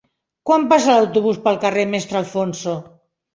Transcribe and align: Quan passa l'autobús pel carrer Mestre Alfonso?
Quan 0.49 0.63
passa 0.71 0.95
l'autobús 0.99 1.37
pel 1.43 1.59
carrer 1.67 1.85
Mestre 1.93 2.19
Alfonso? 2.23 2.75